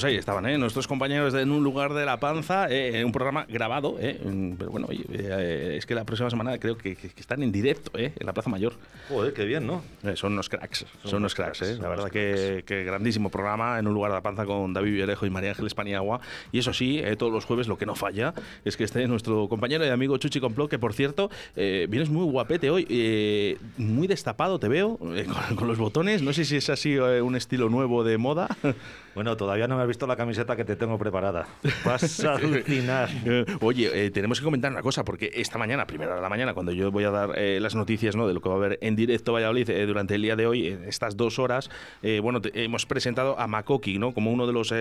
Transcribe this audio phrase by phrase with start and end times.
[0.00, 0.56] Pues ahí estaban, ¿eh?
[0.56, 4.18] nuestros compañeros de En un lugar de la panza, eh, un programa grabado, ¿eh?
[4.58, 7.52] pero bueno, oye, eh, es que la próxima semana creo que, que- que están en
[7.52, 8.14] directo ¿eh?
[8.18, 8.72] en la Plaza Mayor.
[9.10, 9.82] Joder, qué bien, ¿no?
[10.02, 11.74] Eh, son unos cracks, son, unos unos cracks, cracks, ¿eh?
[11.74, 14.92] son la verdad que, que grandísimo programa En un lugar de la panza con David
[14.92, 16.20] Villarejo y María Ángeles Paniagua.
[16.50, 18.32] Y eso sí, eh, todos los jueves lo que no falla
[18.64, 22.24] es que esté nuestro compañero y amigo Chuchi Complot, que por cierto, eh, vienes muy
[22.24, 26.56] guapete hoy, eh, muy destapado te veo, eh, con, con los botones, no sé si
[26.56, 28.48] es así eh, un estilo nuevo de moda.
[29.14, 31.46] Bueno, todavía no me has visto la camiseta que te tengo preparada.
[31.84, 33.08] Vas a alucinar.
[33.26, 36.54] Eh, Oye, eh, tenemos que comentar una cosa, porque esta mañana, primera de la mañana,
[36.54, 38.28] cuando yo voy a dar eh, las noticias ¿no?
[38.28, 40.68] de lo que va a haber en directo Valladolid eh, durante el día de hoy,
[40.68, 41.70] en estas dos horas,
[42.22, 44.12] bueno, te- hemos presentado a Makoki, ¿no?
[44.12, 44.72] Como uno de los,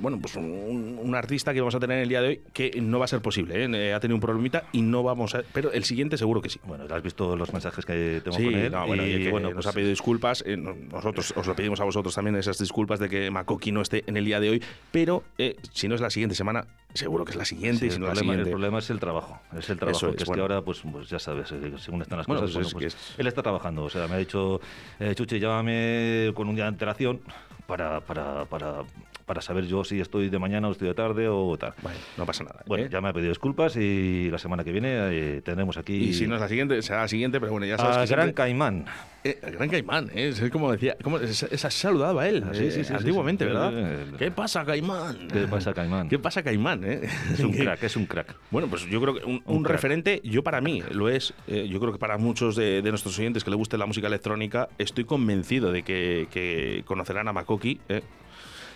[0.00, 2.70] bueno, pues un, un artista que vamos a tener en el día de hoy, que
[2.80, 5.42] no va a ser posible, ha tenido un problemita y no vamos a...
[5.52, 6.60] Pero el siguiente seguro que sí.
[6.64, 8.70] Bueno, has visto los mensajes que tengo Sí, con él.
[8.72, 10.44] no, bueno, y, que bueno, nos pues, ha pedido disculpas.
[10.46, 14.04] no- nosotros os lo pedimos a vosotros también esas disculpas de que Makoki no esté
[14.06, 14.62] en el día de hoy.
[14.92, 17.80] Pero eh, si no es la siguiente semana, seguro que es la siguiente.
[17.80, 18.50] sí, y si el, no la problema, el siguiente.
[18.50, 19.40] problema es el trabajo.
[19.56, 19.96] Es el trabajo.
[19.98, 20.40] Eso es, que es bueno.
[20.46, 22.94] que ahora, pues, pues ya sabes, eh, según están las Bueno, cosas, pues bueno, es
[22.94, 23.84] pues, que él está trabajando.
[23.84, 24.60] O sea, me ha dicho,
[25.00, 27.20] eh, Chuchi, llámame con un día de antelación
[27.66, 28.82] para, para, para,
[29.28, 31.74] para saber yo si estoy de mañana o estoy de tarde o tal.
[31.82, 32.64] Bueno, no pasa nada.
[32.66, 32.88] Bueno, ¿eh?
[32.90, 36.26] ya me ha pedido disculpas y la semana que viene eh, tendremos aquí Y si
[36.26, 38.34] no es la siguiente, será la siguiente, pero bueno, ya sabes a que Gran siempre-
[38.34, 38.86] Caimán.
[39.24, 40.28] Eh, el Gran Caimán, ¿eh?
[40.28, 43.44] es como decía, como, es- saludaba a él, sí, eh, sí, sí, antiguamente.
[43.44, 44.16] ¿verdad?
[44.18, 45.28] ¿Qué pasa, Caimán?
[45.30, 46.08] ¿Qué pasa, Caimán?
[46.08, 46.82] ¿Qué pasa, Caimán?
[46.84, 48.34] Es un crack, es un crack.
[48.50, 49.72] Bueno, pues yo creo que un, Un un crack.
[49.76, 53.44] referente, yo para mí lo es, yo creo que para muchos de, de nuestros oyentes
[53.44, 57.80] que le guste la música electrónica, estoy convencido de que, que conocerán a Makoki.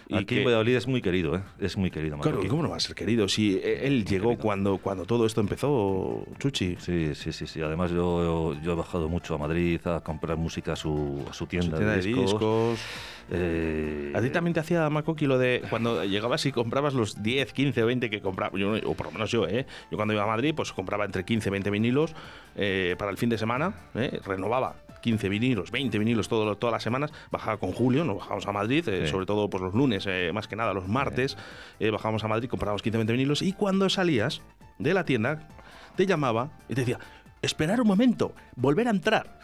[0.09, 1.41] Y Aquí que- en Valladolid es muy querido, ¿eh?
[1.61, 2.17] Es muy querido.
[2.19, 2.49] Claro, Makoki.
[2.49, 3.29] ¿cómo no va a ser querido?
[3.29, 4.43] Si eh, él llegó querido.
[4.43, 6.77] cuando, cuando todo esto empezó, Chuchi.
[6.81, 7.61] Sí, sí, sí, sí.
[7.63, 11.47] Además yo, yo he bajado mucho a Madrid a comprar música a su, a su
[11.47, 12.81] tienda, Tienda de discos.
[13.31, 17.53] Eh, ¿A ti también te hacía Makoki lo de cuando llegabas y comprabas los 10,
[17.53, 18.59] 15 o 20 que compraba?
[18.59, 19.67] Yo, o por lo menos yo, ¿eh?
[19.91, 22.15] Yo cuando iba a Madrid, pues compraba entre 15 y 20 vinilos
[22.57, 24.21] eh, para el fin de semana, ¿eh?
[24.25, 28.53] renovaba 15 vinilos, 20 vinilos todo- todas las semanas, bajaba con Julio, nos bajábamos a
[28.53, 29.11] Madrid, eh, Sí.
[29.11, 31.37] sobre todo pues, los lunes, eh, más que nada los martes,
[31.81, 34.41] eh, bajábamos a Madrid, comprábamos 15 20 vinilos y cuando salías
[34.79, 35.49] de la tienda,
[35.97, 36.99] te llamaba y te decía,
[37.43, 39.41] esperar un momento, volver a entrar.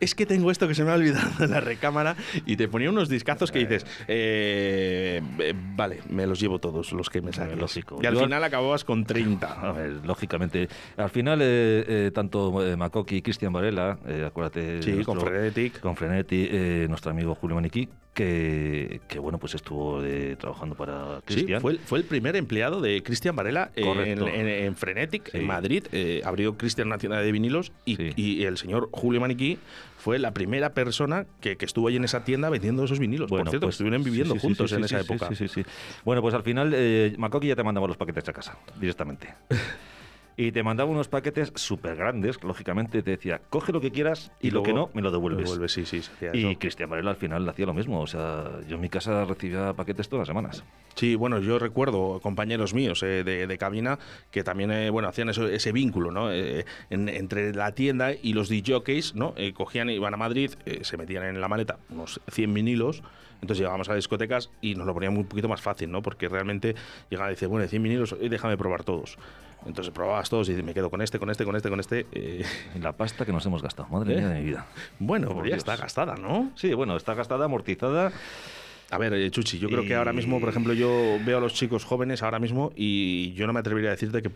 [0.00, 2.16] Es que tengo esto que se me ha olvidado en la recámara
[2.46, 7.10] y te ponía unos discazos que dices, eh, eh, vale, me los llevo todos los
[7.10, 7.58] que me salen.
[7.58, 7.98] lógico.
[8.02, 9.72] Y al Yo- final acababas con A 30.
[9.72, 10.68] ver, lógicamente.
[10.96, 14.82] Al final, eh, eh, tanto eh, Makoki y Cristian Varela, eh, acuérdate.
[14.82, 15.80] Sí, de con Frenetic.
[15.80, 16.50] Con Frenetic,
[16.88, 20.02] nuestro amigo Julio Maniquí, que, que bueno, pues estuvo
[20.38, 21.60] trabajando para Sí, Cristian.
[21.60, 25.38] fue el, fue el primer empleado de Cristian Varela en, en- en Frenetic, Sí.
[25.38, 25.84] en Madrid.
[26.24, 28.10] Abrió Cristian una tienda de vinilos y, Sí.
[28.16, 29.58] y el señor Julio Maniquí
[29.98, 33.28] fue la primera persona que, que estuvo ahí en esa tienda vendiendo esos vinilos.
[33.28, 35.28] Por cierto, que estuvieron viviendo sí, juntos sí, en esa época.
[35.28, 35.62] Sí, sí, sí.
[36.04, 39.34] Bueno, pues al final, eh, ya te mandaba los paquetes a casa, directamente.
[40.40, 44.50] Y te mandaba unos paquetes súper grandes, lógicamente te decía, coge lo que quieras y,
[44.50, 45.44] lo que no, me lo devuelves.
[45.44, 46.56] devuelves, sí, sí, se hacía Y.
[46.56, 48.00] Cristian Varela al final hacía lo mismo.
[48.00, 50.64] O sea, yo en mi casa recibía paquetes todas las semanas.
[50.94, 53.98] Sí, bueno, yo recuerdo compañeros míos eh, de, de cabina
[54.30, 56.32] que también, eh, bueno, hacían eso- ese vínculo, ¿no?
[56.32, 59.34] Eh, en- entre la tienda y los DJs, ¿no?
[59.36, 63.02] Eh, cogían, iban a Madrid, se metían en la maleta unos 100 vinilos,
[63.42, 66.00] entonces llegábamos a las discotecas y nos lo ponían un poquito más fácil, ¿no?
[66.00, 66.74] Porque realmente
[67.10, 69.18] llegaba y decía, bueno, 100 vinilos, déjame probar todos.
[69.66, 72.06] Entonces probabas todos y me quedo con este, con este, con este, con este.
[72.12, 72.44] eh,
[72.80, 74.16] La pasta que nos hemos gastado, madre ¿Eh?
[74.18, 74.66] mía de mi vida.
[74.98, 75.58] Bueno, pues ya Dios.
[75.58, 76.50] está gastada, ¿no?
[76.54, 78.12] Sí, bueno, está gastada, amortizada.
[78.92, 80.90] A ver, eh, Chuchi, yo creo que ahora mismo, por ejemplo, yo
[81.24, 84.30] veo a los chicos jóvenes ahora mismo y yo no me atrevería a decirte que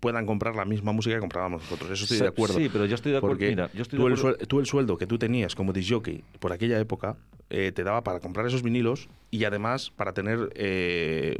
[0.00, 1.90] puedan comprar la misma música que comprábamos nosotros.
[1.90, 2.54] Eso estoy de acuerdo.
[2.58, 4.46] sí, pero yo estoy de acuerdo- Porque mira, yo estoy tú, de el acuerdo- suel-
[4.48, 7.16] tú el sueldo que tú tenías como disjockey por aquella época
[7.50, 11.36] eh, te daba para comprar esos vinilos y además para tener eh,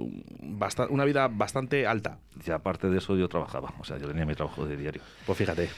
[0.90, 2.18] una vida bastante alta.
[2.46, 3.72] Y aparte de eso, yo trabajaba.
[3.78, 5.00] O sea, yo tenía mi trabajo de diario.
[5.26, 5.68] Pues fíjate.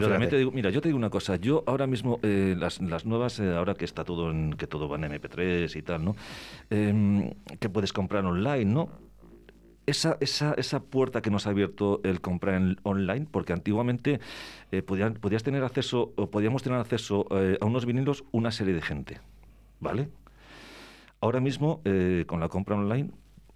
[0.00, 2.80] Pero también te digo, mira, yo te digo una cosa, yo ahora mismo, eh, las,
[2.80, 6.04] las nuevas, eh, ahora que está todo en, que todo va en MP3 y tal,
[6.04, 6.16] ¿no?
[6.70, 8.88] Em, que puedes comprar online, ¿no?
[9.86, 14.18] Esa, esa, esa puerta que nos ha abierto el comprar en- online, porque antiguamente
[14.72, 18.74] eh, podían- podías tener acceso, o podíamos tener acceso eh, a unos vinilos una serie
[18.74, 19.20] de gente,
[19.78, 20.08] ¿vale?
[21.20, 23.10] Ahora mismo, eh, con la compra online,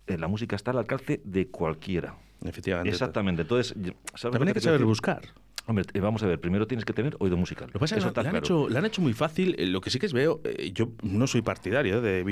[0.06, 2.14] la música está al alcance de cualquiera.
[2.44, 2.90] Efectivamente.
[2.90, 3.43] Exactamente.
[3.43, 4.86] Entonces, yo- ¿sabes lo También hay que saber decir?
[4.86, 5.22] buscar.
[5.66, 7.68] Hombre, eh, vamos a ver, primero tienes que tener oído musical.
[7.68, 8.38] Lo que pasa es que le han, claro.
[8.38, 9.54] hecho, le han hecho muy fácil.
[9.58, 12.22] eh, Lo que sí que es veo, eh, yo no soy partidario de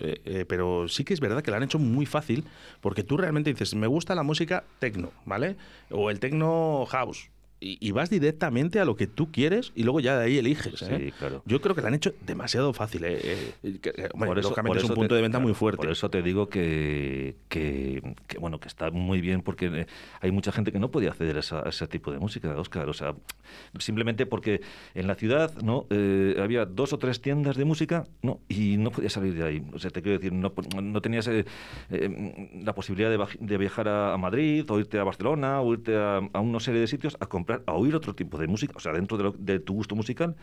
[0.00, 2.44] eh, eh, pero sí que es verdad que le han hecho muy fácil
[2.80, 5.56] porque tú realmente dices, me gusta la música techno, ¿vale?
[5.90, 7.30] O el techno house.
[7.60, 10.80] Y, y vas directamente a lo que tú quieres y luego ya de ahí eliges.
[10.82, 10.96] ¿eh?
[11.06, 11.42] Sí, claro.
[11.44, 13.02] Yo creo que le han hecho demasiado fácil.
[13.04, 13.18] eh,
[13.64, 15.78] eh, Por eso- lógicamente por es un punto te- de venta muy fuerte.
[15.78, 19.86] Por eso te digo que, que, que, bueno que está muy bien porque
[20.20, 22.88] hay mucha gente que no podía acceder a, esa- a ese tipo de música, Oscar.
[22.88, 23.14] O sea,
[23.80, 24.60] simplemente porque
[24.94, 28.90] en la ciudad no Eh, había dos o tres tiendas de música no y no
[28.92, 29.62] podías salir de ahí.
[29.72, 31.28] O sea, te quiero decir, no, no tenías
[31.90, 36.18] la posibilidad de, de viajar a, a Madrid o irte a Barcelona o irte a,
[36.32, 38.92] a una serie de sitios a comprar, a oír otro tipo de música, o sea,
[38.92, 40.36] dentro de, lo- de tu gusto musical.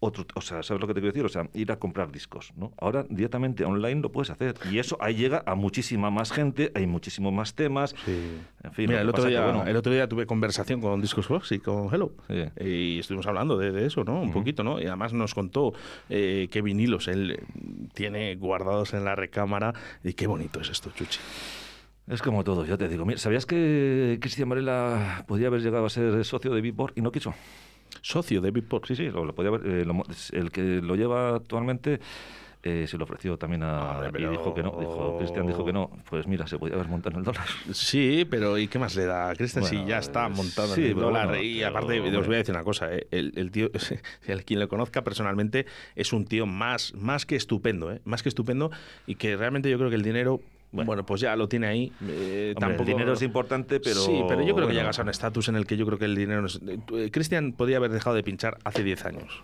[0.00, 1.24] Otro, o sea, ¿sabes lo que te quiero decir?
[1.24, 2.72] O sea, ir a comprar discos, ¿no?
[2.78, 4.54] Ahora directamente online lo puedes hacer.
[4.70, 7.94] Y eso ahí llega a muchísima más gente, hay muchísimos más temas.
[8.06, 11.26] En fin, Mira, el otro, día, que, bueno, el otro día tuve conversación con Discos
[11.26, 12.12] Fox y con Hello.
[12.28, 12.44] Sí.
[12.62, 14.20] Y estuvimos hablando de, de eso, ¿no?
[14.20, 14.78] Un poquito, ¿no?
[14.78, 15.72] Y además nos contó
[16.10, 17.42] eh, qué vinilos él eh,
[17.94, 19.72] tiene guardados en la recámara.
[20.02, 21.20] Y qué bonito es esto, Chuchi.
[22.06, 23.04] Es como todo, yo te digo.
[23.04, 27.10] Mira, ¿Sabías que Cristian Varela podía haber llegado a ser socio de Beatport y no
[27.10, 27.34] quiso?
[28.02, 28.86] Socio de Beatport.
[28.86, 30.02] Sí, sí, lo, lo podía haber, eh, lo
[30.32, 32.00] el que lo lleva actualmente
[32.66, 33.98] eh, se lo ofreció también a...
[33.98, 35.90] Hombre, Y dijo que no, dijo, Cristian dijo que no.
[36.08, 37.44] Pues mira, se podía haber montado en el dólar.
[37.72, 40.86] Sí, pero ¿y qué más le da a Cristian si ya está montado sí, en
[40.88, 41.28] el dólar?
[41.28, 43.06] bueno, y pero, aparte, os voy a decir una cosa, ¿eh?
[43.10, 43.70] el, el tío,
[44.46, 48.00] quien lo conozca personalmente, es un tío más, más que estupendo, ¿eh?
[48.04, 48.70] Más que estupendo
[49.06, 50.40] y que realmente yo creo que el dinero,
[50.84, 51.92] bueno, pues ya lo tiene ahí.
[52.06, 52.82] eh, Hombre, tampoco...
[52.82, 54.00] el dinero es importante, pero...
[54.00, 56.04] Sí, pero yo creo que llegas a un estatus en el que yo creo que
[56.06, 56.40] el dinero...
[56.40, 56.60] no es-
[56.92, 59.42] eh, Cristian podía haber dejado de pinchar hace 10 años.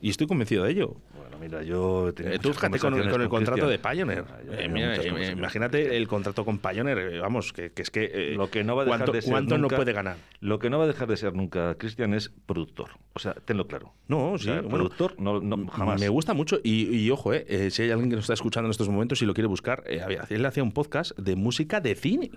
[0.00, 0.96] Y estoy convencido de ello.
[1.16, 2.08] Bueno, mira, yo...
[2.08, 3.78] he tenido Eh, tú fíjate con, el contrato de.
[3.78, 4.24] Pioneer.
[4.28, 8.10] Ah, Eh, mira, eh, imagínate el contrato con Pioneer, vamos, que, que es que...
[8.12, 10.16] eh, Lo que no va a dejar ¿cuánto, de ser cuánto nunca, no puede ganar?
[10.40, 12.90] Lo que no va a dejar de ser nunca Cristian es productor.
[13.14, 13.92] O sea, tenlo claro.
[14.08, 16.00] No, O sí, sea, bueno, productor no, no, jamás.
[16.00, 18.88] Me gusta mucho y, y ojo, si hay alguien que nos está escuchando en estos
[18.88, 22.30] momentos y lo quiere buscar, él hacía un podcast de música de cine,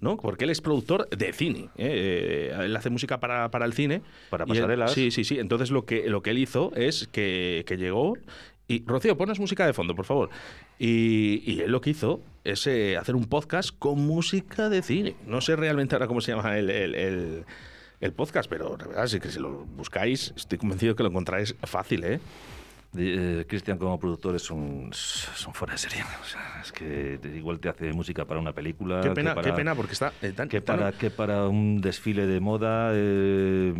[0.00, 0.16] ¿no?
[0.16, 1.68] Porque él es productor de cine.
[1.76, 4.02] eh, eh, él hace música para, para el cine.
[4.30, 4.92] Para y él- pasarelas.
[4.92, 5.38] sí, sí, sí.
[5.38, 8.14] Entonces lo que, lo que él hizo es que, que llegó
[8.68, 10.30] y, Rocío, ponos música de fondo, por favor.
[10.78, 15.16] Y, y él lo que hizo es eh, hacer un podcast con música de cine.
[15.26, 16.70] No sé realmente ahora cómo se llama el...
[16.70, 17.44] el- el-
[18.00, 21.54] el podcast, pero la verdad es que si lo buscáis, estoy convencido que lo encontráis
[21.64, 22.18] fácil, ¿eh?
[22.96, 26.02] Eh, Cristian como productor es un, es un fuera de serie.
[26.20, 29.00] O sea, es que igual te hace música para una película.
[29.00, 31.46] Qué que pena, para, qué pena, porque está eh, tan, Que tan- para, que para
[31.46, 32.90] un desfile de moda.
[32.94, 33.74] eh,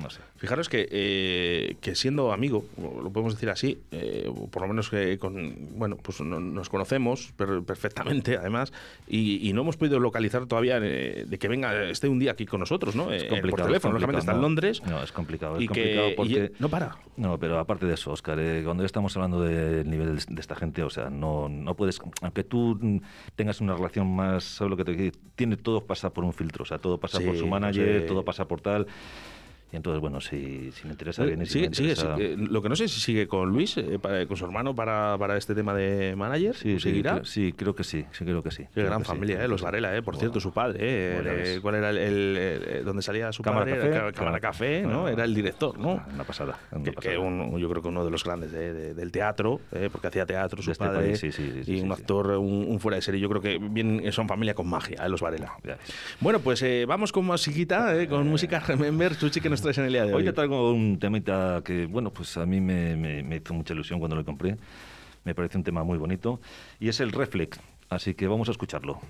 [0.00, 0.20] no sé.
[0.36, 5.18] Fijaros que, eh, que siendo amigo, lo podemos decir así, eh, por lo menos que
[5.18, 8.72] con, bueno, pues no- nos conocemos per- perfectamente, además,
[9.08, 12.46] y, y no hemos podido localizar todavía eh, de que venga, esté un día aquí
[12.46, 13.12] con nosotros, ¿no?
[13.12, 13.56] Es Eh, complicado.
[13.62, 14.40] por teléfono, lógicamente está en.
[14.40, 14.82] Londres.
[14.86, 15.56] No, es complicado.
[15.56, 16.52] Es y complicado que y porque.
[16.58, 16.96] no para.
[17.16, 20.82] No, pero aparte de eso, Oscar, eh, cuando estamos hablando del nivel de, esta gente,
[20.82, 23.00] o sea, no, no puedes, aunque tú
[23.36, 25.12] tengas una relación más, ¿sabes lo que te?
[25.36, 28.24] Tiene todo pasa por un filtro, o sea, todo pasa Sí, por su manager, todo
[28.24, 28.86] pasa por tal.
[29.72, 32.16] Y entonces, bueno, si, si me interesa bien y si Sigue- me sigue- interesa...
[32.16, 35.16] sigue- lo que no sé si sigue con Luis, eh, para- con su hermano, para,
[35.18, 36.56] para este tema de manager.
[36.56, 37.20] Sí, ¿Seguirá?
[37.24, 38.64] sí, creo que sí, sí, creo que sí.
[38.74, 39.46] Qué gran sí, familia, ¿eh?
[39.48, 39.62] Los.
[39.62, 40.02] Varela, ¿eh?
[40.02, 41.22] Por cierto, su padre, ¿eh?
[41.24, 43.78] Eh, ¿Cuál era el, el- el- donde salía su Cámara padre?
[43.78, 44.40] Café, Era Cámara.
[44.40, 45.06] Café, ¿no?
[45.08, 46.02] Era el director, ¿no?
[46.14, 46.58] Una pasada.
[46.72, 47.12] una Que, pasada.
[47.14, 49.88] que un- yo creo que uno de los grandes de- de- del teatro, ¿eh?
[49.92, 51.10] porque hacía teatro su este padre.
[51.16, 53.20] país, y un actor, un, un fuera de serie.
[53.20, 55.08] Yo creo que bien, son familia con magia, ¿eh?
[55.08, 55.52] los Varela.
[56.20, 58.08] Bueno, pues eh, vamos con musiquita, ¿eh?
[58.08, 60.20] con música Remember, Chuchi, que nos traes en el día de hoy.
[60.22, 63.74] Hoy te traigo un temita que, bueno, pues a mí me, me- me hizo mucha
[63.74, 64.56] ilusión cuando lo compré.
[65.24, 66.40] Me parece un tema muy bonito.
[66.78, 67.60] Y es el Reflex.
[67.90, 69.00] Así que vamos a escucharlo.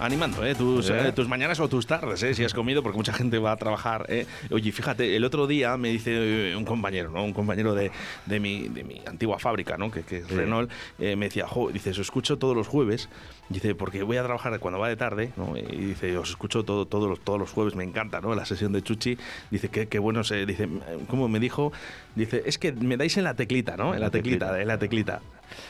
[0.00, 0.54] Animando ¿eh?
[0.54, 1.12] Tus, ¿Eh?
[1.14, 2.34] tus mañanas o tus tardes, ¿eh?
[2.34, 4.06] si has comido, porque mucha gente va a trabajar.
[4.08, 4.26] ¿eh?
[4.50, 7.22] Oye, fíjate, el otro día me dice eh, un compañero, ¿no?
[7.24, 7.90] un compañero de,
[8.26, 9.90] de, mi, de mi antigua fábrica, ¿no?
[9.90, 10.34] que, que es Sí.
[10.36, 13.08] Renault, me decía, jo, dice, os escucho todos los jueves,
[13.48, 15.56] dice, porque voy a trabajar cuando va de tarde, ¿no?
[15.56, 18.34] y dice, os escucho todo, todos, los, todos los jueves, me encanta ¿no?
[18.34, 19.18] la sesión de Chuchi,
[19.50, 20.68] dice, qué, qué bueno, se, dice,
[21.08, 21.72] ¿cómo me dijo?
[22.14, 23.94] Dice, es que me dais en la teclita, ¿no?
[23.94, 25.20] En la teclita, en la teclita.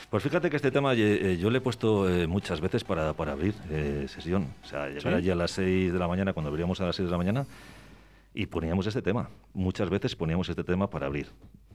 [0.09, 3.33] Pues fíjate que este tema eh, yo le he puesto eh, muchas veces para, para
[3.33, 4.53] abrir eh, sesión.
[4.63, 5.09] O sea, llegar ¿Sí?
[5.09, 7.45] allí a las 6 de la mañana, cuando abríamos a las 6 de la mañana,
[8.33, 9.29] y poníamos este tema.
[9.53, 11.27] Muchas veces poníamos este tema para abrir.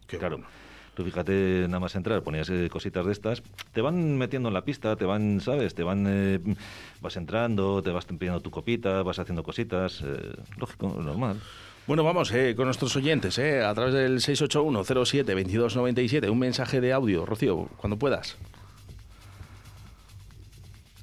[0.07, 0.39] Qué claro.
[0.39, 0.49] bueno.
[0.97, 3.43] Tú fíjate, nada más entrar, ponías eh, cositas de estas,
[3.75, 5.75] te van metiendo en la pista, te van, ¿sabes?
[5.75, 6.41] Te van, eh,
[7.03, 11.39] vas entrando, te vas pidiendo tu copita, vas haciendo cositas, eh, lógico, normal.
[11.87, 17.25] Bueno, vamos eh, con nuestros oyentes, eh, a través del 681-07-2297, un mensaje de audio,
[17.25, 18.37] Rocío, cuando puedas.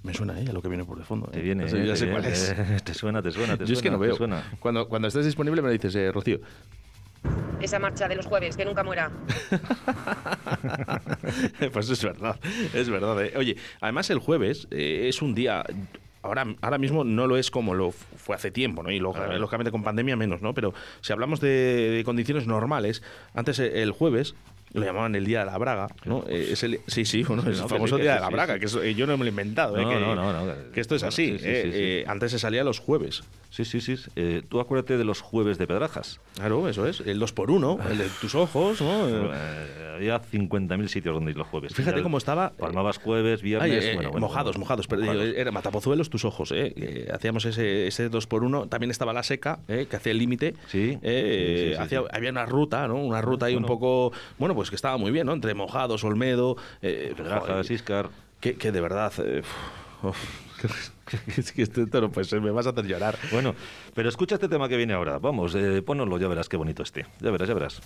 [0.04, 1.28] Me suena eh, a lo que viene por de fondo.
[1.28, 1.42] Te eh.
[1.42, 2.54] viene, Ya sé- eh, ya te sé cuál viene, es.
[2.84, 4.16] te suena, te suena, te Yo es que no te veo.
[4.18, 4.44] suena.
[4.60, 6.42] Cuando, cuando estés disponible me lo dices, eh, Rocío.
[7.62, 9.10] Esa marcha de los jueves, que nunca muera.
[11.72, 12.38] pues es verdad,
[12.74, 13.24] es verdad.
[13.24, 13.32] eh.
[13.38, 15.64] Oye, además el jueves eh, es un día...
[16.24, 18.90] Ahora, ahora mismo no lo es como lo fue hace tiempo, ¿no?
[18.92, 19.38] Y lo- Claro.
[19.38, 20.54] lógicamente con pandemia menos, ¿no?
[20.54, 21.50] Pero si hablamos de,
[21.92, 23.04] de condiciones normales,
[23.34, 24.34] antes eh, el jueves
[24.74, 26.24] lo llamaban el día de la braga, ¿no?
[26.28, 28.16] Eh, es el- sí, sí, bueno, es no, el que famoso sí, que día sí,
[28.16, 28.60] de la braga, sí.
[28.62, 29.84] que eso, eh, yo no me lo he inventado, ¿eh?
[29.84, 31.34] No, que, no, no, que- esto es así.
[31.34, 31.78] sí, sí, eh, sí, sí.
[31.80, 33.22] eh, antes se salía los jueves.
[33.56, 33.96] Sí, sí, sí.
[34.16, 36.20] Eh, tú acuérdate de los jueves de Pedrajas.
[36.34, 37.02] Claro, eso es.
[37.02, 39.08] El 2 por 1 el de tus ojos, ¿no?
[39.08, 41.72] Eh, Eh, había 50.000 sitios donde ir los jueves.
[41.76, 43.72] Fíjate cómo estaba, Palmabas jueves, viernes.
[43.84, 44.88] Ay, eh, bueno, bueno, mojados, bueno, mojados.
[44.88, 45.34] Pero mojados.
[45.38, 46.52] era Matapozuelos, tus ojos.
[46.56, 47.08] ¿eh?
[47.14, 49.86] Hacíamos ese, ese 2 por 1 También estaba la seca, ¿eh?
[49.88, 50.56] que hacía el límite.
[50.66, 52.06] Sí, Eh, sí, sí, sí, hacía- sí.
[52.12, 52.96] Había una ruta, ¿no?
[52.96, 54.12] Una ruta ahí un poco.
[54.40, 55.34] Bueno, pues que estaba muy bien, ¿no?
[55.34, 56.58] Entre mojados, Olmedo.
[56.82, 58.10] Eh, Pedrajas, Iscar.
[58.40, 59.14] que, que de verdad.
[59.20, 59.44] eh,
[60.02, 60.18] uf,
[61.38, 63.18] es que esto, no puede me vas a hacer llorar.
[63.32, 63.56] Bueno,
[63.94, 65.20] pero escucha este tema que viene ahora.
[65.20, 67.06] Vamos, eh, pónoslo, ya verás qué bonito este.
[67.20, 67.82] Ya verás, ya verás.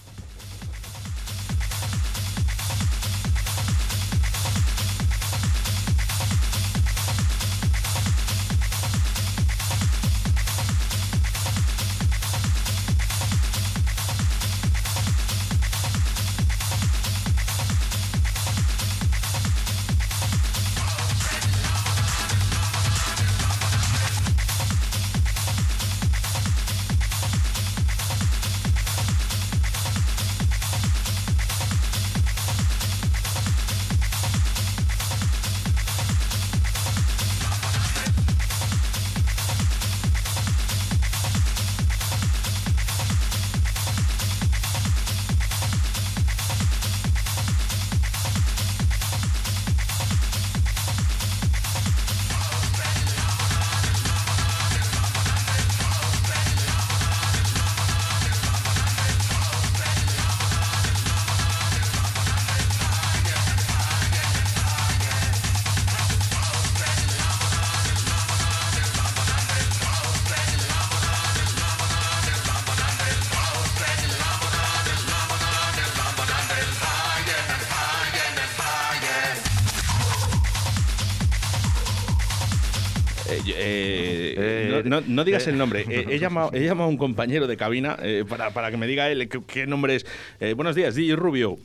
[83.56, 85.52] Eh, eh, no, no- no digas eh.
[85.52, 85.86] el nombre.
[85.90, 88.88] Eh, he, llamado, he llamado a un compañero de cabina eh, para, para que me
[88.88, 90.06] diga él qué, qué nombre es.
[90.40, 91.58] Eh, buenos días, DJ Rubio.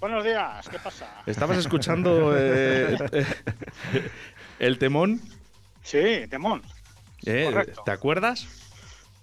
[0.00, 1.22] Buenos días, ¿qué pasa?
[1.26, 2.36] ¿Estabas escuchando
[4.58, 5.20] el temón?
[5.82, 6.62] Sí, Temón.
[7.26, 7.50] Eh.
[7.84, 8.46] ¿Te acuerdas?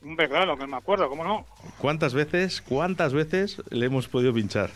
[0.04, 1.45] Hombre, claro, que me acuerdo, ¿cómo no?
[1.78, 4.69] ¿Cuántas veces, cuántas veces le hemos podido pinchar?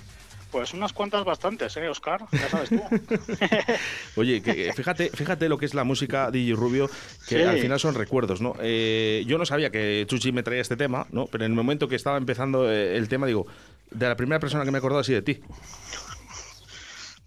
[0.51, 2.25] Pues unas cuantas bastantes, ¿eh, Oscar?
[2.31, 2.81] Ya sabes tú.
[4.15, 6.87] Oye, que, fíjate, fíjate lo que es la música DJ Rubio,
[7.27, 7.41] que Sí.
[7.43, 8.55] al final son recuerdos, ¿no?
[8.59, 11.27] Eh, yo no sabía que Chuchi me traía este tema, ¿no?
[11.27, 13.45] Pero en el momento que estaba empezando eh, el tema, digo,
[13.91, 15.39] de la primera persona que me he acordado así de ti.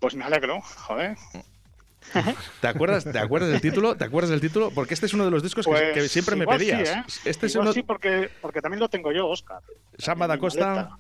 [0.00, 1.16] Pues me alegro, joder.
[2.61, 3.96] ¿Te acuerdas, ¿Te acuerdas del título?
[3.96, 4.70] ¿Te acuerdas del título?
[4.74, 6.88] Porque este es uno de los discos que- Pues que, siempre me pedías.
[6.88, 7.02] Sí, ¿eh?
[7.30, 7.72] Este es uno.
[7.72, 9.61] sí, porque, porque también lo tengo yo, Oscar.
[9.96, 10.90] Samba da Costa.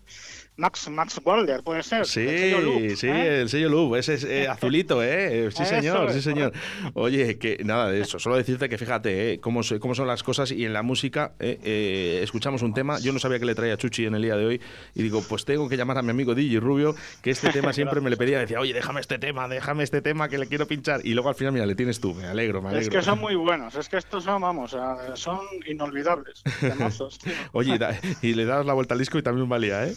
[0.56, 2.04] Max, Max Walder, puede ser.
[2.04, 3.40] Sí, el sello Loop, sí, ¿eh?
[3.40, 5.50] el sello Loop, ese es eh, azulito, ¿eh?
[5.50, 6.52] Sí, señor, es, sí, señor.
[6.92, 9.40] Oye, que nada de eso, solo decirte que fíjate, ¿eh?
[9.40, 13.14] Cómo, cómo son las cosas y en la música eh, eh, escuchamos un tema, yo
[13.14, 14.60] no sabía que le traía Chuchi en el día de hoy
[14.94, 18.02] y digo, pues tengo que llamar a mi amigo DJ Rubio, que este tema siempre
[18.02, 21.00] me le pedía, decía, oye, déjame este tema, déjame este tema que le quiero pinchar
[21.02, 22.82] y luego al final, mira, le tienes tú, me alegro, me alegro.
[22.82, 24.78] Es que son muy buenos, es que estos son, vamos, eh,
[25.14, 26.42] son inolvidables.
[27.52, 27.78] Oye,
[28.20, 29.94] y le das la vuelta al disco y también valía, ¿eh?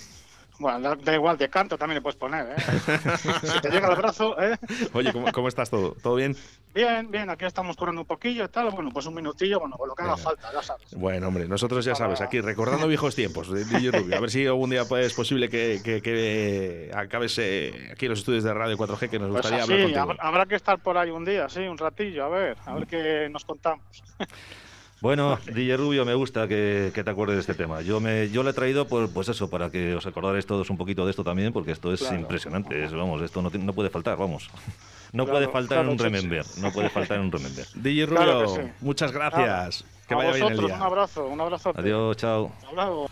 [0.57, 2.55] Bueno, da, igual, de canto también le puedes poner, ¿eh?
[3.43, 4.57] si te llega el brazo, ¿eh?
[4.93, 5.91] Oye, ¿cómo, cómo estás todo?
[6.01, 6.35] ¿Todo bien?
[6.73, 8.69] Bien, bien, aquí estamos curando un poquillo y tal.
[8.71, 10.87] Bueno, pues un minutillo, bueno, con lo que haga falta, ya sabes.
[10.95, 14.17] Bueno, hombre, nosotros ya sabes, aquí recordando viejos tiempos de Rubio.
[14.17, 18.19] A ver si algún día pues, es posible que, que- que acabes eh, aquí los
[18.19, 20.15] estudios de Radio 4G, que nos Pues gustaría así, hablar contigo.
[20.27, 23.27] habrá que estar por ahí un día, sí, un ratillo, a ver, a ver qué
[23.29, 23.85] nos contamos.
[25.01, 27.81] Bueno, DJ Rubio, me gusta que, que te acuerdes de este tema.
[27.81, 30.77] Yo me yo lo he traído por, pues eso, para que os acordarais todos un
[30.77, 32.19] poquito de esto también, porque esto es Claro.
[32.19, 32.83] impresionante.
[32.83, 34.49] es- vamos, esto no, no puede faltar, vamos.
[35.13, 36.27] No Claro, puede faltar un claro, sí, sí.
[36.27, 36.45] remember.
[36.61, 37.65] No puede faltar un remember.
[37.75, 38.69] DJ Rubio, Claro que sí.
[38.81, 39.85] muchas gracias.
[40.09, 40.75] Que a vaya bien el vosotros, día.
[40.77, 41.71] un abrazo, un abrazo.
[41.73, 42.51] Adiós, chao.
[42.59, 43.07] Hasta luego.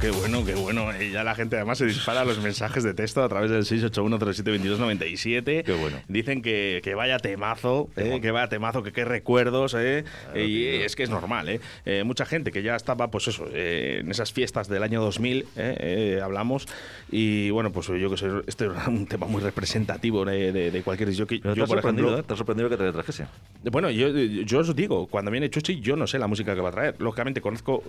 [0.00, 0.86] Qué bueno, qué bueno.
[0.98, 5.62] Y ya la gente además se dispara los mensajes de texto a través del 681072297.
[5.62, 5.98] Qué bueno.
[6.08, 10.04] Dicen que, que vaya temazo, eh, que vaya temazo, que qué recuerdos, eh.
[10.34, 11.60] y es que es normal, eh.
[11.84, 15.44] Eh, Mucha gente que ya estaba, pues eso, eh, en esas fiestas del año 2000,
[15.56, 16.66] eh, hablamos.
[17.10, 20.82] Y bueno, pues yo que sé, este es un tema muy representativo de, de- de
[20.82, 21.40] cualquier jockey.
[21.40, 22.24] Pero te Yo, has por sorprendido, ejemplo.
[22.26, 23.26] Te has sorprendido que te trajese.
[23.70, 26.70] bueno, yo, yo os digo, cuando viene Chuchi, yo no sé la música que va
[26.70, 26.94] a traer.
[27.00, 27.82] Lógicamente conozco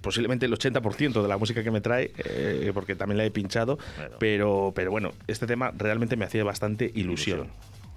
[0.00, 3.78] posiblemente el 80% de la música que me trae, eh, porque también la he pinchado,
[3.96, 4.16] Bueno.
[4.18, 7.48] pero, pero bueno, este tema realmente me hacía bastante ilusión.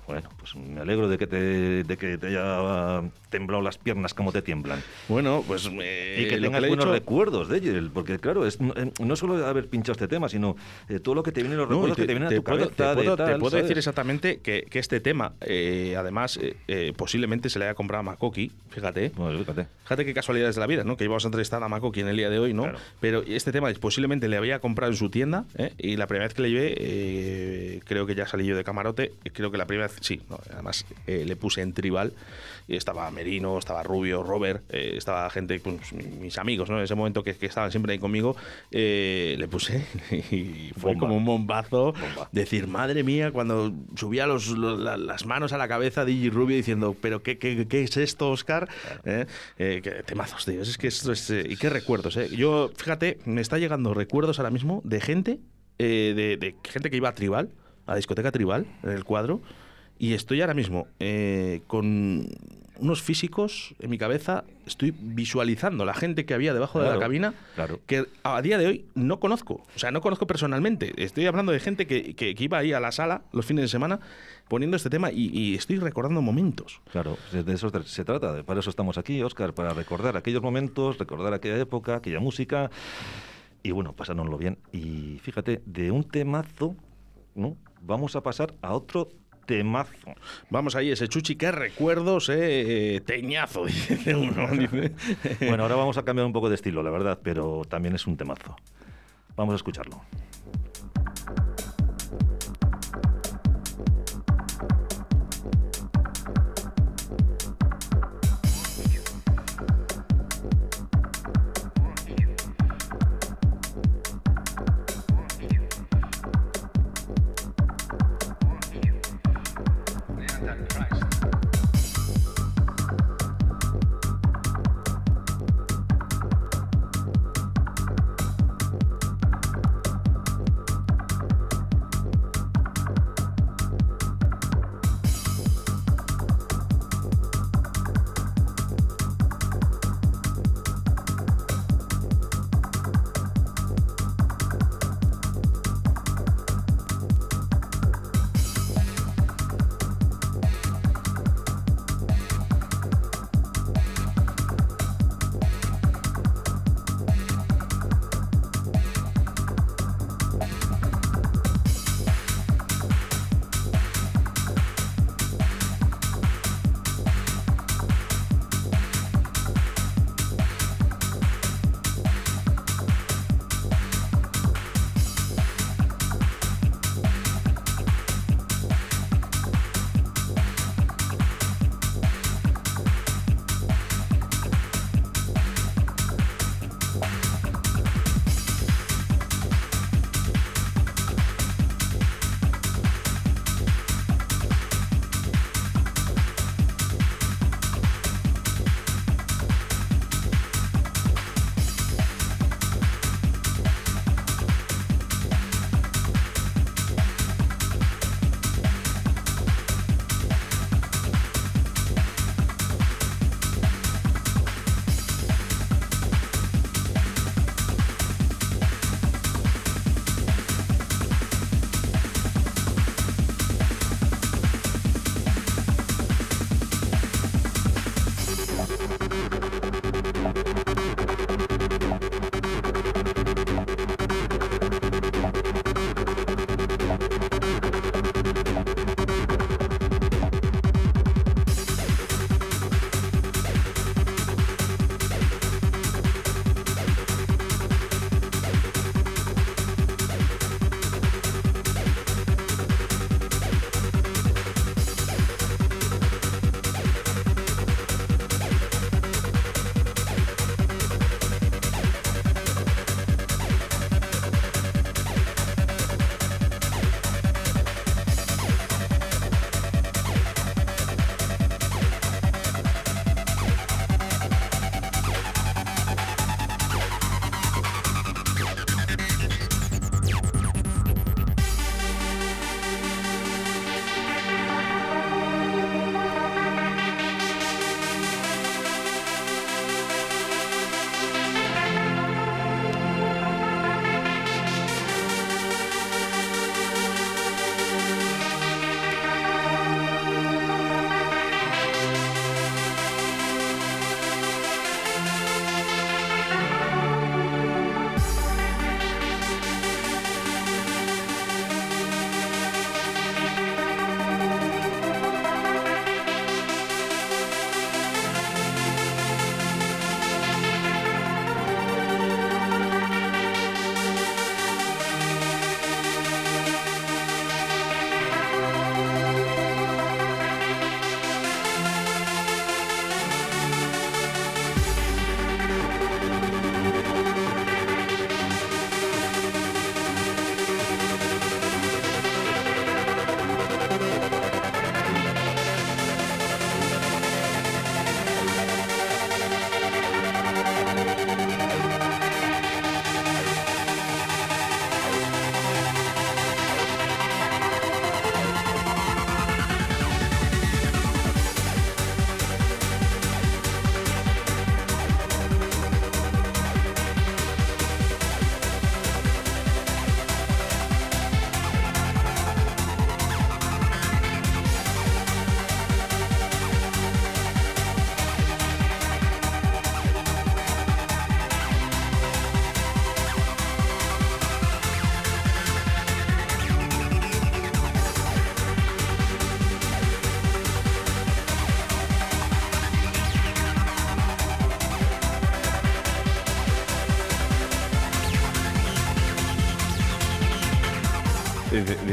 [0.08, 4.32] Bueno, pues me alegro de que te, de que te haya temblado las piernas como
[4.34, 4.82] te tiemblan.
[5.08, 8.60] Bueno, pues eh, y que tengas he buenos dicho- recuerdos de él, porque claro, es,
[8.60, 10.58] no, eh, no solo haber pinchado este tema, sino
[10.90, 12.38] eh, todo lo que te viene, los No, recuerdos te, que te vienen te a
[12.40, 12.76] tu puedo, cabeza.
[12.76, 13.64] te de puedo- te tal, puedo ¿sabes?
[13.66, 18.04] decir exactamente que, que este tema, eh, además, eh, posiblemente se le haya comprado a
[18.04, 19.12] Makoki, fíjate.
[19.16, 19.68] Bueno, fíjate.
[19.84, 20.98] Fíjate qué casualidades de la vida, ¿no?
[20.98, 22.64] Que íbamos a entrevistar a Makoki en el día de hoy, ¿no?
[22.64, 22.80] Claro.
[23.00, 25.46] Pero este tema posiblemente le había comprado en su tienda
[25.78, 29.52] y la primera vez que le llevé, creo que ya salí yo de camarote, creo
[29.52, 32.14] que la primera vez, sí, no, además eh, le puse en tribal
[32.68, 36.78] y estaba Merino, estaba Rubio, Robert, eh, estaba gente, pues, mi- mis amigos, ¿no?
[36.78, 38.36] En ese momento que, que estaban siempre ahí conmigo,
[38.72, 39.84] eh, le puse
[40.32, 41.00] y fue Bomba.
[41.00, 41.94] como un bombazo.
[41.94, 42.30] Bomba.
[42.32, 46.56] Decir, madre mía, cuando subía los, los- la- las manos a la cabeza de Rubio
[46.56, 48.70] diciendo, pero ¿qué, qué, qué es esto, Oscar?
[49.06, 49.26] ¿Eh?
[49.58, 50.62] Eh, qué temazos, tío.
[50.62, 51.30] Es que esto es...
[51.30, 52.30] eh, y qué recuerdos, ¿eh?
[52.36, 55.40] Yo, fíjate, me está llegando recuerdos ahora mismo de gente,
[55.78, 57.50] de, de gente que iba a Tribal,
[57.88, 59.42] a la discoteca Tribal, en el cuadro,
[60.02, 62.28] y estoy ahora mismo eh, con
[62.80, 67.06] unos físicos en mi cabeza, estoy visualizando la gente que había debajo de Claro, la
[67.06, 67.80] cabina, claro.
[67.86, 69.62] que a día de hoy no conozco.
[69.76, 70.92] O sea, no conozco personalmente.
[70.98, 73.68] Estoy hablando de gente que, que- que iba ahí a la sala los fines de
[73.68, 74.00] semana
[74.48, 76.82] poniendo este tema y, y estoy recordando momentos.
[76.92, 80.98] Claro, de eso se- trata, de- para eso estamos aquí, Óscar, para recordar aquellos momentos,
[80.98, 82.72] recordar aquella época, aquella música
[83.62, 84.58] y bueno, pasárnoslo bien.
[84.72, 86.76] Y fíjate, de un temazo,
[87.36, 87.56] ¿no?
[87.84, 89.10] Vamos a pasar a otro
[89.52, 90.16] temazo.
[90.50, 94.48] Vamos ahí, ese chuchi, qué recuerdos, eh, eh, teñazo, dice uno.
[94.48, 94.94] dice.
[95.42, 98.16] Bueno, ahora vamos a cambiar un poco de estilo, la verdad, pero también es un
[98.16, 98.56] temazo.
[99.36, 100.02] Vamos a escucharlo.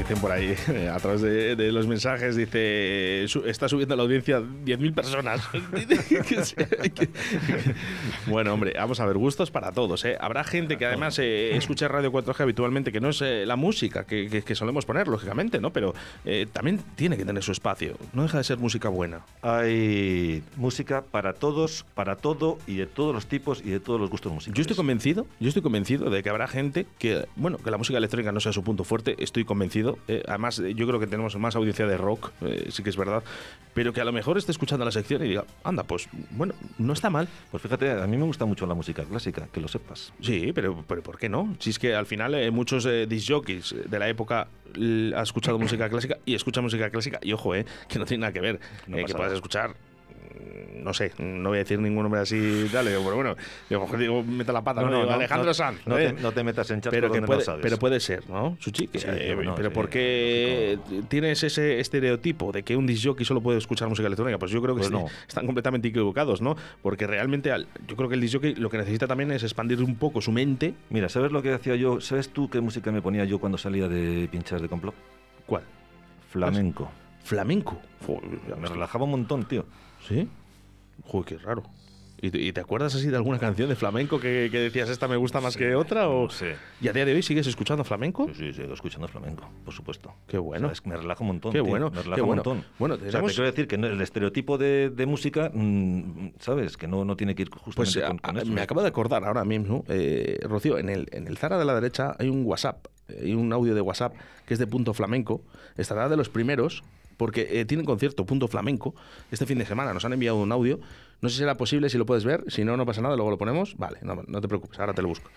[0.09, 0.55] Dicen por ahí,
[0.91, 5.47] a través de, de los mensajes, dice, está subiendo la audiencia 10.000 personas.
[8.27, 10.05] Bueno, hombre, vamos a ver, gustos para todos.
[10.05, 10.17] ¿eh?
[10.21, 14.05] Habrá gente que además eh, escucha Radio 4G habitualmente, que no es eh, la música
[14.05, 15.73] que, que- que solemos poner, lógicamente, ¿no?
[15.73, 15.95] Pero
[16.53, 17.97] también tiene que tener su espacio.
[18.15, 19.21] No deja de ser música buena.
[19.43, 24.09] Hay música para todos, para todo y de todos los tipos y de todos los
[24.11, 24.57] gustos musicales.
[24.57, 27.99] Yo estoy convencido, yo estoy convencido de que habrá gente que, bueno, que la música
[27.99, 29.98] electrónica no sea su punto fuerte, estoy convencido.
[30.07, 32.97] Eh, además, eh, yo creo que tenemos más audiencia de rock, eh, sí que es
[32.97, 33.23] verdad,
[33.75, 36.93] pero que a lo mejor esté escuchando la sección y diga, anda, pues, bueno, no
[36.93, 37.29] está mal.
[37.51, 40.13] Pues fíjate, a mí me gusta mucho la música clásica, que lo sepas.
[40.21, 41.55] Sí, pero, pero ¿por qué no?
[41.59, 45.59] Si es que al final eh, muchos disc jockeys de la época l- ha escuchado
[45.59, 48.61] música clásica y escucha música clásica y ojo, eh, que no tiene nada que ver,
[48.87, 49.75] No que puedas escuchar
[50.83, 53.37] no sé, no voy a decir ningún nombre así, dale, pero bueno,
[53.69, 55.01] digo, digo, meto la pata, ¿no?
[55.01, 55.87] Digo, Alejandro no, Sanz.
[55.87, 56.13] No, ¿eh?
[56.15, 57.63] te, no te metas en charcos pero que puede, no sabes.
[57.63, 58.57] pero puede ser, ¿no?
[58.61, 63.41] Sí, eh, pero sí, ¿por qué tienes ese estereotipo de que un disc jockey solo
[63.41, 64.39] puede escuchar música electrónica?
[64.39, 65.07] Pues yo creo que Pues sí, no.
[65.27, 66.57] están completamente equivocados, ¿no?
[66.83, 69.83] Porque realmente al- yo creo que el disc jockey lo que necesita también es expandir
[69.83, 70.75] un poco su mente.
[70.91, 72.01] Mira, ¿sabes lo que hacía yo?
[72.01, 74.95] ¿Sabes tú qué música me ponía yo cuando salía de pinchar de complot?
[75.47, 75.63] ¿Cuál?
[76.31, 76.91] Flamenco.
[77.25, 77.81] Flamenco.
[78.61, 79.67] Me relajaba un montón, tío.
[80.09, 80.29] ¿Sí?
[81.05, 81.63] Joder, qué raro.
[82.21, 85.07] ¿Y te, y te acuerdas así de alguna canción de flamenco que, que decías esta
[85.07, 86.09] me gusta más que otra?
[86.09, 86.29] O...
[86.29, 86.57] Sé.
[86.81, 88.27] ¿Y a día de hoy sigues escuchando flamenco?
[88.35, 90.13] Sí, sí, sigo escuchando flamenco, por supuesto.
[90.27, 90.67] Qué bueno.
[90.67, 91.53] O sea, es que me relaja un montón.
[91.53, 92.43] Qué tío, bueno, Me relaja qué un bueno.
[92.45, 92.65] montón.
[92.81, 96.31] Bueno, O sea, tenemos- te quiero decir que no- el estereotipo de, de música, mm,
[96.41, 96.77] ¿sabes?
[96.77, 98.51] Que no, no tiene que ir Pues justamente a- con, con a- eso.
[98.53, 101.75] me acabo de acordar ahora mismo, eh, Rocío, en el, en el Zara de la
[101.77, 105.43] derecha hay un WhatsApp, hay un audio de WhatsApp que es de punto flamenco,
[105.77, 106.83] estará de los primeros,
[107.19, 108.95] porque eh, tienen concierto punto flamenco
[109.31, 110.81] este fin de semana, nos han enviado un audio,
[111.21, 113.31] no sé si será posible, si lo puedes ver, si no, no pasa nada, luego
[113.31, 115.29] lo ponemos, vale, no, no te preocupes, ahora te lo busco.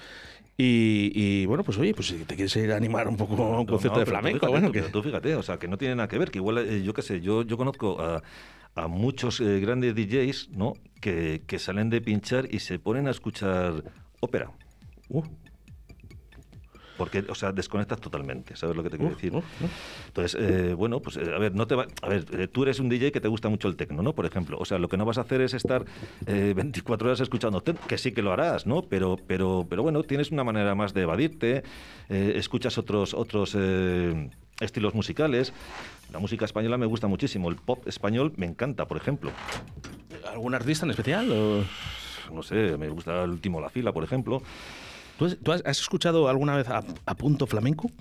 [0.58, 3.48] Y, y, bueno, pues oye, pues si te quieres ir a animar un poco a
[3.60, 4.82] un No, concierto no, de pero tú flamenco, fíjate, bueno, tú- que...
[4.92, 7.02] tú fíjate, o sea, que no tiene nada que ver, que igual, eh, yo qué
[7.02, 8.22] sé, yo, yo conozco a,
[8.76, 10.74] a muchos eh, grandes DJs, ¿no?
[11.00, 13.84] Que, que salen de pinchar y se ponen a escuchar
[14.20, 14.52] ópera.
[15.10, 15.24] Uh,
[17.02, 19.34] Porque, o sea, desconectas totalmente, ¿sabes lo que te quiero uh, decir?
[19.34, 19.44] uh, uh.
[20.06, 22.80] Entonces, eh, bueno, pues eh, a ver, no te va, a ver, eh, tú eres
[22.80, 24.14] un DJ que te gusta mucho el tecno, ¿no?
[24.14, 25.84] Por ejemplo, o sea, lo que no vas a hacer es estar
[26.28, 28.84] eh, 24 horas escuchando tecno, que sí que lo harás, ¿no?
[28.84, 31.64] Pero, pero, pero bueno, tienes una manera más de evadirte,
[32.10, 35.54] eh, escuchas otros, otros eh, estilos musicales.
[36.14, 39.32] La música española me gusta muchísimo, el pop español me encanta, por ejemplo.
[40.32, 41.32] ¿Algún artista en especial?
[41.32, 41.64] o?
[42.32, 44.44] No sé, me gusta el último La Fila, por ejemplo.
[45.22, 47.92] ¿Tú, has, tú has- has escuchado alguna vez a, a Punto Flamenco?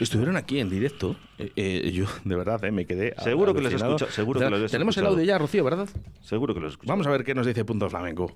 [0.00, 1.14] Estuvieron aquí en directo.
[1.38, 3.14] Eh, eh, yo, de verdad, eh, me quedé.
[3.22, 5.88] Seguro que los escucha- seguro que los Tenemos el audio ya, Rocío, ¿verdad?
[6.20, 6.88] Seguro que lo escuchas.
[6.88, 8.32] Vamos a ver qué nos dice Punto Flamenco.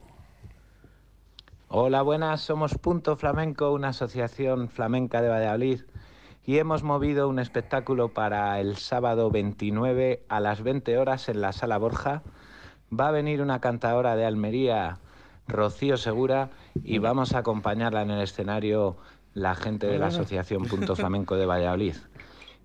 [1.66, 5.80] Hola, buenas, somos Punto Flamenco, una asociación flamenca de Valladolid
[6.46, 11.52] y hemos movido un espectáculo para el sábado 29 a las 20 horas en la
[11.52, 12.22] Sala Borja.
[12.96, 14.98] Va a venir una cantadora de Almería,
[15.46, 18.96] Rocío Segura, y vamos a acompañarla en el escenario
[19.34, 21.96] la gente de la asociación Punto Flamenco de Valladolid.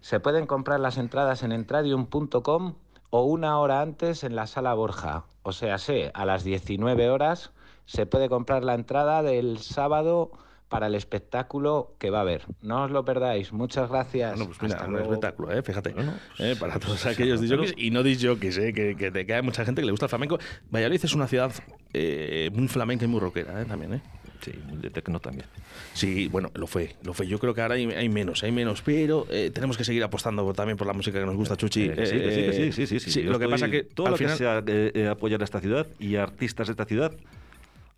[0.01, 2.75] Se pueden comprar las entradas en entradium.com
[3.09, 7.51] o una hora antes en la Sala Borja, o sea, sé, a las 19 horas
[7.85, 10.31] se puede comprar la entrada del sábado
[10.69, 12.43] para el espectáculo que va a haber.
[12.61, 13.53] No os lo perdáis.
[13.53, 14.31] Muchas gracias.
[14.31, 15.13] Bueno, pues mira, Hasta un luego.
[15.13, 15.61] espectáculo, ¿eh?
[15.63, 15.89] fíjate.
[15.93, 18.73] Bueno, Eh, para todos pues, aquellos disjockeys y no disjockeys, ¿eh?
[18.73, 20.37] que, que, que hay mucha gente que le gusta el flamenco.
[20.69, 21.51] Valladolid es una ciudad
[21.93, 23.65] eh, muy flamenca y muy rockera ¿eh?
[23.65, 23.93] también.
[23.93, 24.01] ¿eh?
[24.41, 24.51] Sí,
[24.81, 25.47] de tecno también.
[25.93, 27.27] Sí, bueno, lo fue, lo fue.
[27.27, 30.43] Yo creo que ahora hay, hay menos, hay menos, pero eh, tenemos que seguir apostando
[30.45, 31.85] por- también por la música que nos gusta, Chuchi.
[31.85, 33.23] Eh, que sí, que sí, que sí, sí, sí, sí.
[33.23, 35.43] Yo lo que pasa que todo al lo final, que sea eh, eh, apoyar a
[35.43, 37.13] esta ciudad y a artistas de esta ciudad,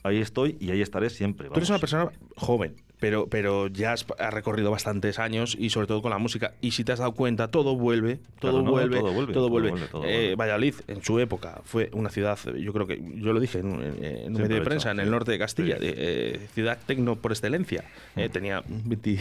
[0.03, 1.47] ahí estoy y ahí estaré siempre.
[1.49, 5.87] tú eres una persona joven, pero, pero ya has, has recorrido bastantes años y sobre
[5.87, 6.53] todo con la música.
[6.61, 9.43] Y si te has dado cuenta, todo vuelve, todo Claro, no, vuelve, todo vuelve, todo
[9.45, 9.69] todo vuelve.
[9.71, 10.35] vuelve, todo Eh, vuelve.
[10.35, 14.33] Valladolid, en su época, fue una ciudad, yo creo que, yo lo dije en, un-
[14.33, 15.85] medio de prensa, en el norte de Castilla, Sí.
[15.87, 17.83] eh, ciudad tecno por excelencia.
[18.15, 19.17] Eh, tenía 20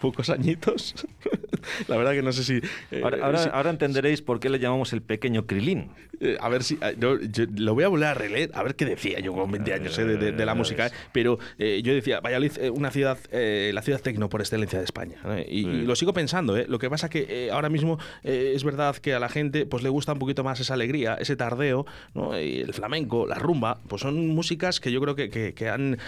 [0.00, 0.94] pocos añitos.
[1.88, 2.54] la verdad que no sé si...
[2.90, 5.90] eh, Ahora, ahora- si- ahora entenderéis por qué le llamamos el pequeño Krilin.
[6.20, 6.78] Eh, a ver si.
[6.98, 9.72] no, yo lo voy a volver a releer, a ver qué decía yo con 20
[9.74, 10.90] años de, de- de la música.
[11.12, 15.16] Pero yo decía, Valladolid, una ciudad, eh, la ciudad tecno por excelencia de España.
[15.48, 16.66] Y, y lo sigo pensando, ¿eh?
[16.68, 19.88] Lo que pasa que eh, ahora mismo es verdad que a la gente pues le
[19.88, 22.38] gusta un poquito más esa alegría, ese tardeo, ¿no?
[22.40, 25.98] Y el flamenco, la rumba, pues son músicas que yo creo que, que- que han,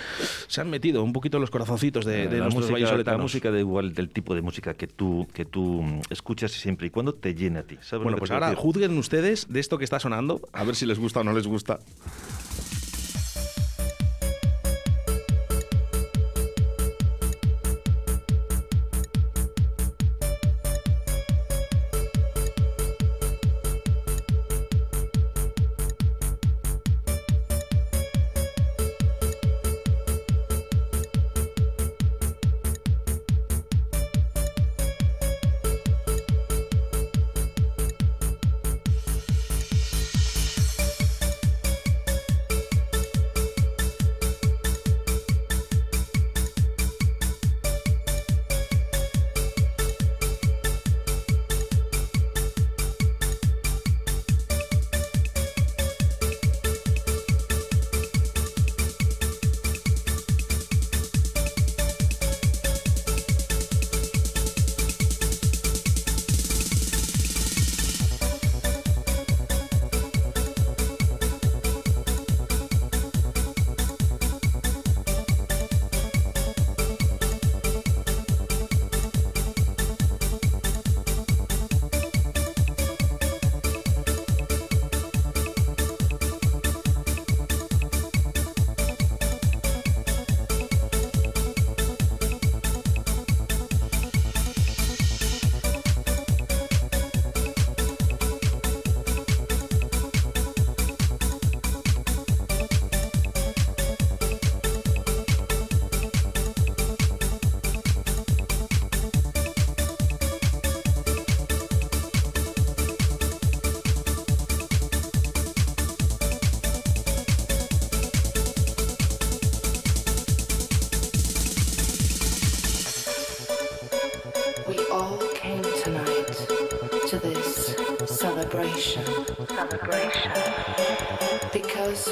[0.46, 2.76] se han metido un poquito en los corazoncitos de, de la, nuestros música,
[3.12, 6.86] la música da igual del tipo de música que tú, que tú mm, escuchas siempre
[6.86, 7.76] y cuando te llene a ti.
[7.80, 10.98] ¿sabes Bueno, pues ahora juzguen ustedes de esto que está sonando, a ver si les
[10.98, 11.78] gusta o no les gusta.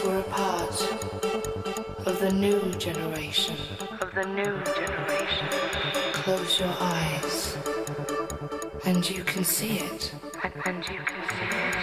[0.04, 0.82] We're a part
[2.06, 3.56] of the new generation.
[4.00, 5.48] Of the new generation.
[6.12, 7.56] Close your eyes
[8.84, 10.12] and you can see it.
[10.42, 11.76] And, and you can see it.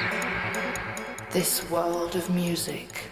[1.32, 3.04] This world of music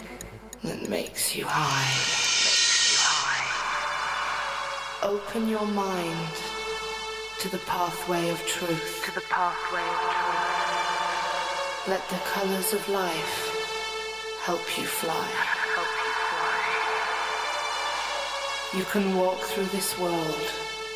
[0.63, 1.85] that makes you high.
[1.85, 5.07] Makes you high.
[5.07, 6.35] Open your mind
[7.39, 9.03] to the pathway of truth.
[9.05, 11.87] To the pathway of truth.
[11.87, 13.54] Let the colors of life
[14.45, 15.27] help you fly.
[18.73, 18.79] You.
[18.79, 20.47] You can walk through this world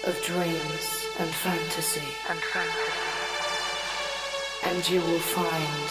[0.06, 2.10] of dreams and fantasy.
[2.30, 3.10] And fantasy.
[4.70, 5.90] And you will find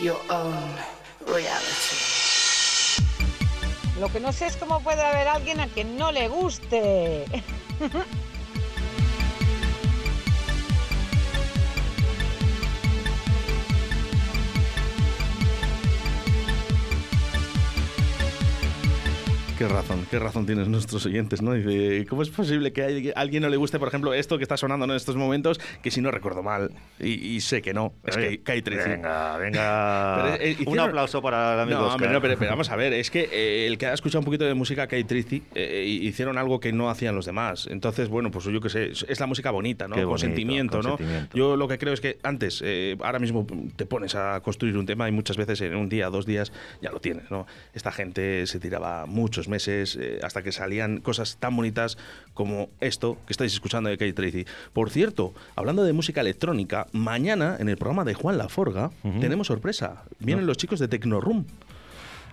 [0.00, 0.70] your own
[1.26, 2.00] reality.
[4.00, 7.26] Lo que no sé es cómo puede haber alguien a quien no le guste.
[19.60, 21.52] Qué razón, qué razón tienen nuestros oyentes, ¿no?
[21.52, 24.56] Dice, ¿cómo es posible que a alguien no le guste, por ejemplo, esto que está
[24.56, 28.16] sonando en estos momentos, que si no recuerdo mal, y, y sé que no, es
[28.16, 28.88] que, 13.
[28.88, 30.22] Venga, venga.
[30.38, 32.76] Pero, eh, Un hicieron- aplauso para el amigo No, hombre, no, pero, pero vamos a
[32.76, 35.84] ver, es que eh, el que ha escuchado un poquito de música Kate Trici eh,
[35.86, 37.68] hicieron algo que no hacían los demás.
[37.70, 39.94] Entonces, bueno, pues yo qué sé, es- la música bonita, ¿no?
[39.94, 40.96] Qué con bonito, sentimiento, con ¿no?
[40.96, 41.36] sentimiento.
[41.36, 43.46] Yo lo que creo es que antes, eh, ahora mismo
[43.76, 46.50] te pones a construir un tema y muchas veces en un día, dos días,
[46.80, 47.46] ya lo tienes, ¿no?
[47.74, 51.98] Esta gente se tiraba muchos meses eh, hasta que salían cosas tan bonitas
[52.32, 54.46] como esto que estáis escuchando de Kate Tracy.
[54.72, 58.90] Por cierto, hablando de música electrónica, mañana en el programa de Juan Laforga
[59.20, 60.04] tenemos sorpresa.
[60.20, 61.44] Vienen los chicos de Tecnoroom.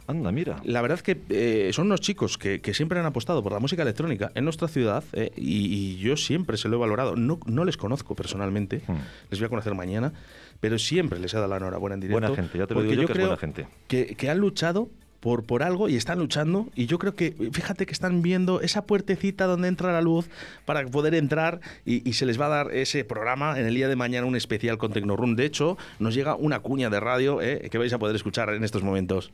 [0.09, 0.61] Anda, mira.
[0.63, 3.81] La verdad que eh, son unos chicos que, que siempre han apostado por la música
[3.81, 7.17] electrónica en nuestra ciudad eh, y, y yo siempre se lo he valorado.
[7.17, 8.95] No, no les conozco personalmente, Hmm.
[9.29, 10.13] les voy a conocer mañana,
[10.61, 12.21] pero siempre les he dado la enhorabuena en directo.
[12.21, 13.67] Buena gente, ya te lo digo yo que es creo buena gente.
[13.89, 14.89] Que, que han luchado
[15.19, 18.85] por, por algo y están luchando y yo creo que, fíjate que están viendo esa
[18.85, 20.29] puertecita donde entra la luz
[20.65, 23.87] para poder entrar y, y se les va a dar ese programa en el día
[23.87, 25.35] de mañana, un especial con Tecnoroom.
[25.35, 28.63] De hecho, nos llega una cuña de radio eh, que vais a poder escuchar en
[28.63, 29.31] estos momentos.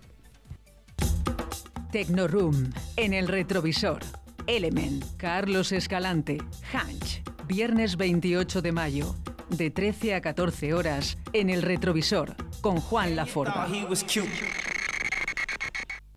[1.91, 3.99] Tecnoroom, en el retrovisor.
[4.47, 6.39] Element, Carlos Escalante,
[6.71, 9.15] Hanch, viernes 28 de mayo,
[9.49, 13.67] de 13 a 14 horas, en el retrovisor, con Juan Laforga.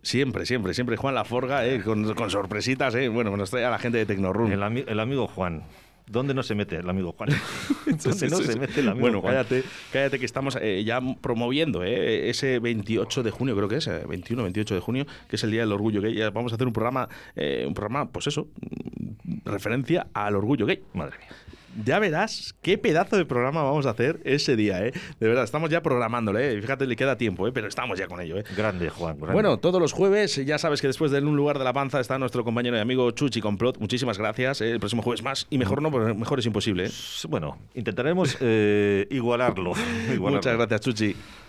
[0.07, 3.09] Siempre, siempre, siempre Juan Laforga, eh, con, con sorpresitas, eh.
[3.09, 4.53] Bueno, nos trae a la gente de Tecnoroom.
[4.53, 5.65] El, ami- el amigo Juan.
[6.09, 7.31] ¿Dónde no se mete el amigo Juan?
[7.87, 8.59] ¿Dónde no Sí, se sí.
[8.61, 9.35] mete el amigo Bueno, Juan?
[9.35, 13.89] cállate, cállate que estamos eh, ya promoviendo eh, ese 28 de junio, creo que es,
[13.89, 16.15] eh, 21, 28 de junio, que es el Día del Orgullo Gay.
[16.15, 18.47] Ya vamos a hacer un programa, eh, un programa, pues eso,
[19.25, 20.81] mm, referencia al orgullo gay.
[20.95, 21.29] Madre mía.
[21.85, 24.93] Ya verás qué pedazo de programa vamos a hacer ese día, ¿eh?
[25.21, 26.61] De verdad, estamos ya programándolo, ¿eh?
[26.61, 27.53] Fíjate, le queda tiempo, ¿eh?
[27.53, 28.45] Pero estamos ya con ello, ¿eh?
[28.57, 29.17] Grande, Juan.
[29.17, 29.35] grande.
[29.35, 32.19] Bueno, todos los jueves, ya sabes que después de un lugar de la panza está
[32.19, 33.79] nuestro compañero y amigo Chuchi Complot.
[33.79, 34.61] Muchísimas gracias.
[34.61, 34.71] ¿eh?
[34.71, 35.47] El próximo jueves más.
[35.51, 36.87] Y mejor no, porque mejor es imposible.
[36.87, 36.91] ¿eh?
[37.29, 39.73] Bueno, intentaremos eh, igualarlo.
[40.13, 40.31] igualarlo.
[40.31, 41.17] Muchas gracias, Chuchi.